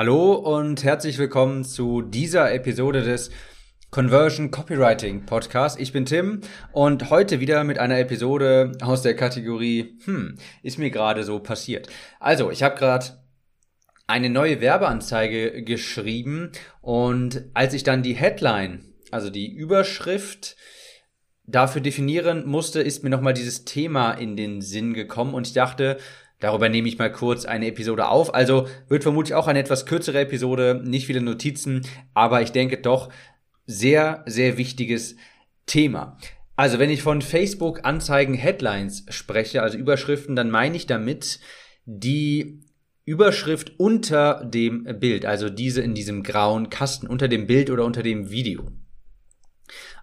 [0.00, 3.30] Hallo und herzlich willkommen zu dieser Episode des
[3.90, 5.78] Conversion Copywriting Podcast.
[5.78, 6.40] Ich bin Tim
[6.72, 11.90] und heute wieder mit einer Episode aus der Kategorie, hm, ist mir gerade so passiert.
[12.18, 13.22] Also, ich habe gerade
[14.06, 20.56] eine neue Werbeanzeige geschrieben und als ich dann die Headline, also die Überschrift
[21.44, 25.98] dafür definieren musste, ist mir nochmal dieses Thema in den Sinn gekommen und ich dachte,
[26.40, 28.34] Darüber nehme ich mal kurz eine Episode auf.
[28.34, 33.10] Also wird vermutlich auch eine etwas kürzere Episode, nicht viele Notizen, aber ich denke doch
[33.66, 35.16] sehr, sehr wichtiges
[35.66, 36.16] Thema.
[36.56, 41.40] Also wenn ich von Facebook Anzeigen Headlines spreche, also Überschriften, dann meine ich damit
[41.84, 42.60] die
[43.04, 48.02] Überschrift unter dem Bild, also diese in diesem grauen Kasten, unter dem Bild oder unter
[48.02, 48.70] dem Video.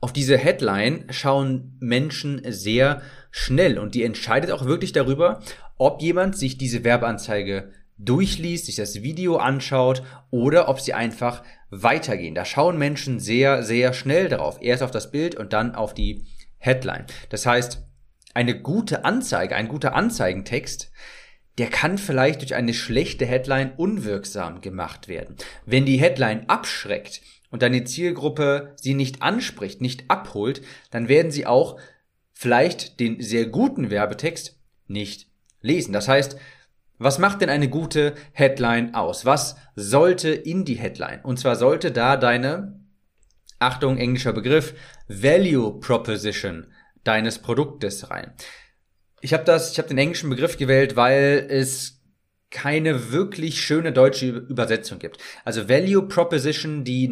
[0.00, 5.40] Auf diese Headline schauen Menschen sehr schnell und die entscheidet auch wirklich darüber,
[5.78, 12.34] ob jemand sich diese Werbeanzeige durchliest, sich das Video anschaut oder ob sie einfach weitergehen.
[12.34, 14.58] Da schauen Menschen sehr, sehr schnell darauf.
[14.60, 16.24] Erst auf das Bild und dann auf die
[16.58, 17.06] Headline.
[17.28, 17.82] Das heißt,
[18.34, 20.90] eine gute Anzeige, ein guter Anzeigentext,
[21.58, 25.36] der kann vielleicht durch eine schlechte Headline unwirksam gemacht werden.
[25.66, 31.46] Wenn die Headline abschreckt und deine Zielgruppe sie nicht anspricht, nicht abholt, dann werden sie
[31.46, 31.78] auch
[32.32, 35.28] vielleicht den sehr guten Werbetext nicht
[35.64, 35.92] lesen.
[35.92, 36.36] Das heißt,
[36.98, 39.24] was macht denn eine gute Headline aus?
[39.24, 41.20] Was sollte in die Headline?
[41.24, 42.80] Und zwar sollte da deine,
[43.58, 44.74] Achtung, englischer Begriff,
[45.08, 46.68] Value Proposition
[47.02, 48.32] deines Produktes rein.
[49.20, 52.02] Ich habe das, ich habe den englischen Begriff gewählt, weil es
[52.50, 55.18] keine wirklich schöne deutsche Übersetzung gibt.
[55.44, 57.10] Also Value Proposition, die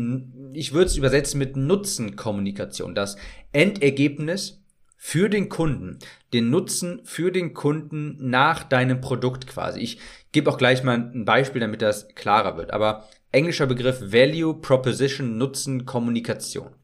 [0.52, 3.16] ich würde es übersetzen mit Nutzenkommunikation, das
[3.52, 4.61] Endergebnis
[5.04, 5.98] für den Kunden,
[6.32, 9.80] den Nutzen für den Kunden nach deinem Produkt quasi.
[9.80, 9.98] Ich
[10.30, 12.72] gebe auch gleich mal ein Beispiel, damit das klarer wird.
[12.72, 16.76] Aber englischer Begriff Value, Proposition, Nutzen, Kommunikation.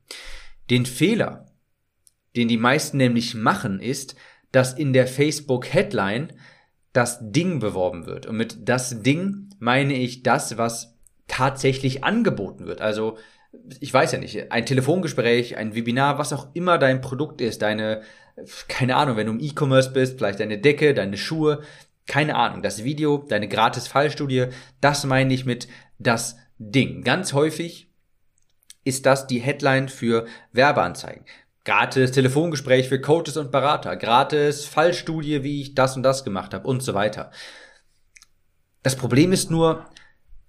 [0.68, 1.46] Den Fehler,
[2.34, 4.16] den die meisten nämlich machen, ist,
[4.50, 6.32] dass in der Facebook Headline
[6.92, 8.26] das Ding beworben wird.
[8.26, 10.98] Und mit das Ding meine ich das, was
[11.28, 12.80] tatsächlich angeboten wird.
[12.80, 13.16] Also
[13.80, 18.02] ich weiß ja nicht, ein Telefongespräch, ein Webinar, was auch immer dein Produkt ist, deine,
[18.68, 21.62] keine Ahnung, wenn du im E-Commerce bist, vielleicht deine Decke, deine Schuhe,
[22.06, 24.46] keine Ahnung, das Video, deine gratis Fallstudie,
[24.80, 27.02] das meine ich mit das Ding.
[27.02, 27.90] Ganz häufig
[28.84, 31.24] ist das die Headline für Werbeanzeigen.
[31.64, 36.66] Gratis Telefongespräch für Coaches und Berater, gratis Fallstudie, wie ich das und das gemacht habe
[36.66, 37.30] und so weiter.
[38.82, 39.84] Das Problem ist nur,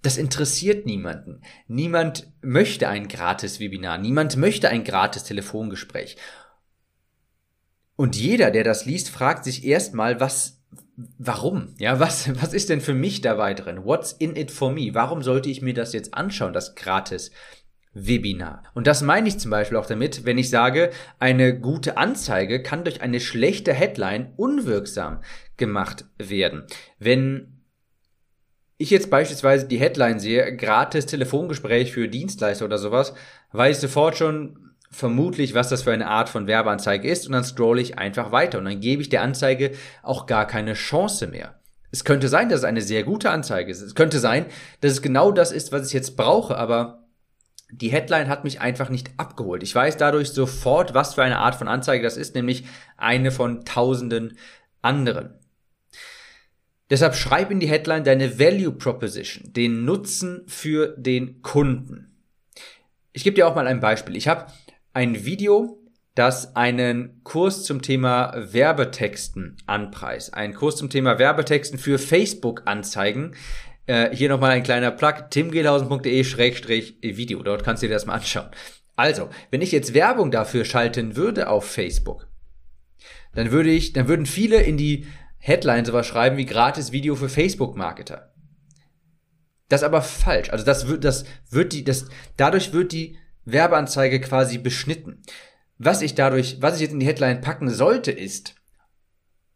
[0.02, 1.42] das interessiert niemanden.
[1.68, 3.98] Niemand möchte ein gratis Webinar.
[3.98, 6.16] Niemand möchte ein gratis Telefongespräch.
[7.96, 10.62] Und jeder, der das liest, fragt sich erstmal, was,
[11.18, 11.74] warum?
[11.78, 13.84] Ja, was, was ist denn für mich dabei drin?
[13.84, 14.90] What's in it for me?
[14.94, 17.30] Warum sollte ich mir das jetzt anschauen, das gratis
[17.92, 18.62] Webinar.
[18.74, 22.84] Und das meine ich zum Beispiel auch damit, wenn ich sage, eine gute Anzeige kann
[22.84, 25.20] durch eine schlechte Headline unwirksam
[25.56, 26.66] gemacht werden.
[26.98, 27.59] Wenn
[28.80, 33.12] ich jetzt beispielsweise die Headline sehe, gratis Telefongespräch für Dienstleister oder sowas,
[33.52, 37.44] weiß ich sofort schon vermutlich, was das für eine Art von Werbeanzeige ist und dann
[37.44, 41.56] scrolle ich einfach weiter und dann gebe ich der Anzeige auch gar keine Chance mehr.
[41.90, 43.82] Es könnte sein, dass es eine sehr gute Anzeige ist.
[43.82, 44.46] Es könnte sein,
[44.80, 47.04] dass es genau das ist, was ich jetzt brauche, aber
[47.70, 49.62] die Headline hat mich einfach nicht abgeholt.
[49.62, 52.64] Ich weiß dadurch sofort, was für eine Art von Anzeige das ist, nämlich
[52.96, 54.38] eine von tausenden
[54.80, 55.34] anderen.
[56.90, 62.08] Deshalb schreib in die Headline deine Value Proposition, den Nutzen für den Kunden.
[63.12, 64.16] Ich gebe dir auch mal ein Beispiel.
[64.16, 64.46] Ich habe
[64.92, 65.78] ein Video,
[66.16, 70.34] das einen Kurs zum Thema Werbetexten anpreist.
[70.34, 73.36] Ein Kurs zum Thema Werbetexten für Facebook-Anzeigen.
[73.86, 77.42] Äh, hier nochmal ein kleiner Plug, timgehlhausen.de-video.
[77.44, 78.50] Dort kannst du dir das mal anschauen.
[78.96, 82.26] Also, wenn ich jetzt Werbung dafür schalten würde auf Facebook,
[83.34, 85.06] dann würde ich, dann würden viele in die
[85.40, 88.32] Headline sowas schreiben wie gratis Video für Facebook-Marketer.
[89.68, 90.50] Das ist aber falsch.
[90.50, 92.06] Also das wird, das wird die, das,
[92.36, 95.22] dadurch wird die Werbeanzeige quasi beschnitten.
[95.78, 98.54] Was ich dadurch, was ich jetzt in die Headline packen sollte, ist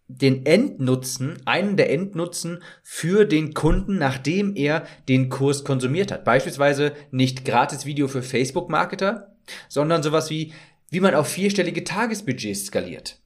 [0.06, 6.25] den Endnutzen, einen der Endnutzen für den Kunden, nachdem er den Kurs konsumiert hat.
[6.25, 9.36] Beispielsweise nicht gratis Video für Facebook-Marketer,
[9.69, 10.52] sondern sowas wie,
[10.90, 13.20] wie man auf vierstellige Tagesbudgets skaliert.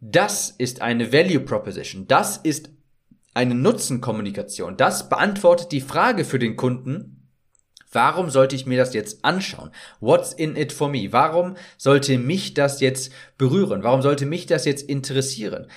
[0.00, 2.06] Das ist eine Value Proposition.
[2.06, 2.70] Das ist
[3.34, 4.76] eine Nutzenkommunikation.
[4.76, 7.16] Das beantwortet die Frage für den Kunden,
[7.92, 9.70] Warum sollte ich mir das jetzt anschauen?
[10.00, 11.12] What's in it for me?
[11.12, 13.82] Warum sollte mich das jetzt berühren?
[13.84, 15.68] Warum sollte mich das jetzt interessieren?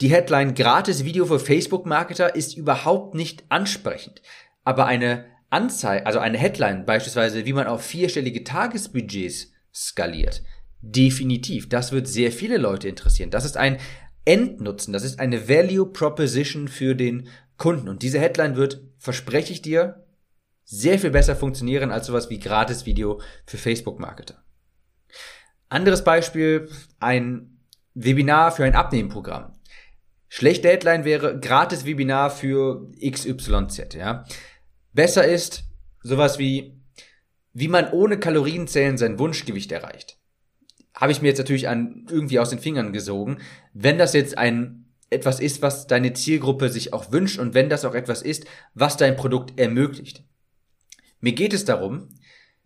[0.00, 4.22] Die Headline gratis Video für Facebook Marketer ist überhaupt nicht ansprechend.
[4.64, 10.42] Aber eine Anzeige, also eine Headline beispielsweise, wie man auf vierstellige Tagesbudgets skaliert,
[10.92, 11.68] definitiv.
[11.68, 13.30] Das wird sehr viele Leute interessieren.
[13.30, 13.78] Das ist ein
[14.24, 17.88] Endnutzen, das ist eine Value Proposition für den Kunden.
[17.88, 20.06] Und diese Headline wird, verspreche ich dir,
[20.64, 24.42] sehr viel besser funktionieren als sowas wie Gratis-Video für Facebook-Marketer.
[25.68, 26.70] Anderes Beispiel,
[27.00, 27.58] ein
[27.94, 29.52] Webinar für ein Abnehmprogramm.
[30.28, 34.24] Schlechte Headline wäre Gratis-Webinar für XYZ, ja.
[34.92, 35.64] Besser ist
[36.02, 36.80] sowas wie,
[37.52, 40.18] wie man ohne Kalorienzählen sein Wunschgewicht erreicht.
[40.94, 43.38] Habe ich mir jetzt natürlich an, irgendwie aus den Fingern gesogen.
[43.72, 47.84] Wenn das jetzt ein etwas ist, was deine Zielgruppe sich auch wünscht und wenn das
[47.84, 50.24] auch etwas ist, was dein Produkt ermöglicht.
[51.20, 52.08] Mir geht es darum,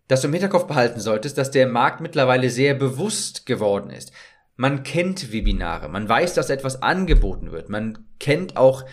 [0.07, 4.11] dass du im Hinterkopf behalten solltest, dass der Markt mittlerweile sehr bewusst geworden ist.
[4.55, 8.83] Man kennt Webinare, man weiß, dass etwas angeboten wird, man kennt auch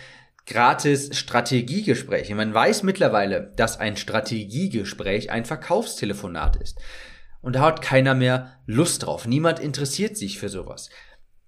[0.45, 2.33] gratis Strategiegespräche.
[2.33, 6.79] Man weiß mittlerweile, dass ein Strategiegespräch ein Verkaufstelefonat ist.
[7.41, 9.27] Und da hat keiner mehr Lust drauf.
[9.27, 10.89] Niemand interessiert sich für sowas.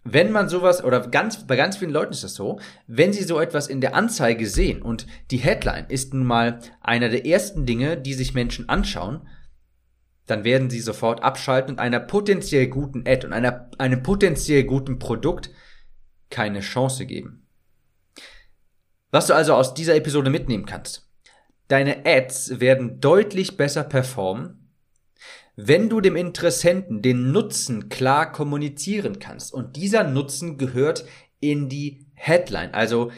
[0.03, 3.39] Wenn man sowas, oder ganz, bei ganz vielen Leuten ist das so, wenn sie so
[3.39, 7.97] etwas in der Anzeige sehen und die Headline ist nun mal einer der ersten Dinge,
[7.97, 9.27] die sich Menschen anschauen,
[10.25, 14.99] dann werden sie sofort abschalten und einer potenziell guten Ad und einer, einem potenziell guten
[14.99, 15.49] Produkt
[16.29, 17.45] keine Chance geben.
[19.11, 21.07] Was du also aus dieser Episode mitnehmen kannst.
[21.67, 24.58] Deine Ads werden deutlich besser performen,
[25.61, 29.53] wenn du dem Interessenten den Nutzen klar kommunizieren kannst.
[29.53, 31.05] Und dieser Nutzen gehört
[31.41, 33.11] in die Headline, also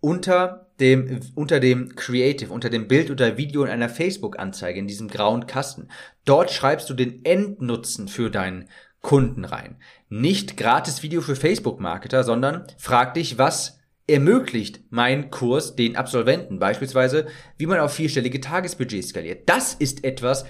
[0.00, 5.08] unter dem, unter dem Creative, unter dem Bild oder Video in einer Facebook-Anzeige, in diesem
[5.08, 5.88] grauen Kasten.
[6.24, 8.68] Dort schreibst du den Endnutzen für deinen
[9.00, 9.76] Kunden rein.
[10.08, 13.78] Nicht gratis Video für Facebook-Marketer, sondern frag dich, was
[14.08, 17.26] ermöglicht mein Kurs den Absolventen beispielsweise,
[17.56, 19.48] wie man auf vierstellige Tagesbudgets skaliert.
[19.48, 20.44] Das ist etwas,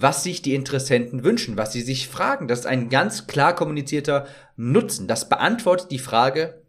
[0.00, 2.46] was sich die Interessenten wünschen, was sie sich fragen.
[2.46, 5.08] Das ist ein ganz klar kommunizierter Nutzen.
[5.08, 6.62] Das beantwortet die Frage,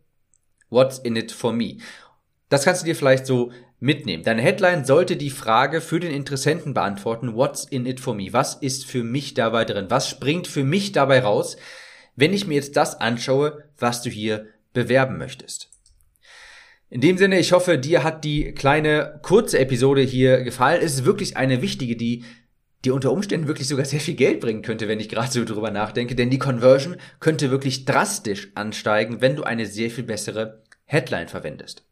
[0.69, 1.77] what's in it for me?
[2.49, 4.23] Das kannst du dir vielleicht so mitnehmen.
[4.23, 8.29] Deine Headline sollte die Frage für den Interessenten beantworten, what's in it for me?
[8.31, 9.85] Was ist für mich dabei drin?
[9.89, 11.55] Was springt für mich dabei raus,
[12.15, 15.69] wenn ich mir jetzt das anschaue, was du hier bewerben möchtest?
[16.89, 20.81] In dem Sinne, ich hoffe, dir hat die kleine kurze Episode hier gefallen.
[20.83, 22.23] Es ist wirklich eine wichtige, die
[22.85, 25.71] die unter Umständen wirklich sogar sehr viel Geld bringen könnte, wenn ich gerade so drüber
[25.71, 31.27] nachdenke, denn die Conversion könnte wirklich drastisch ansteigen, wenn du eine sehr viel bessere Headline
[31.27, 31.83] verwendest.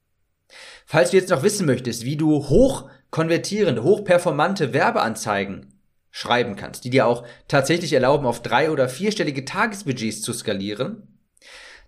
[0.85, 5.73] Falls du jetzt noch wissen möchtest, wie du hoch konvertierende, hochperformante Werbeanzeigen
[6.09, 11.16] schreiben kannst, die dir auch tatsächlich erlauben, auf drei- oder vierstellige Tagesbudgets zu skalieren,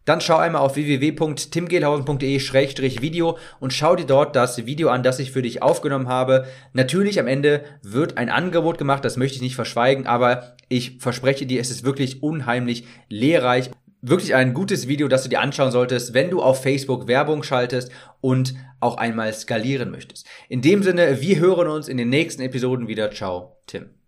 [0.05, 5.41] dann schau einmal auf www.timgehlhausen.de-video und schau dir dort das Video an, das ich für
[5.41, 6.45] dich aufgenommen habe.
[6.73, 11.45] Natürlich am Ende wird ein Angebot gemacht, das möchte ich nicht verschweigen, aber ich verspreche
[11.45, 13.69] dir, es ist wirklich unheimlich lehrreich.
[14.01, 17.91] Wirklich ein gutes Video, das du dir anschauen solltest, wenn du auf Facebook Werbung schaltest
[18.21, 20.25] und auch einmal skalieren möchtest.
[20.47, 23.11] In dem Sinne, wir hören uns in den nächsten Episoden wieder.
[23.11, 23.98] Ciao, Tim.